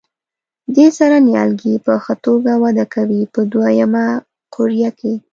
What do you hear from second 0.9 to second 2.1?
سره نیالګي په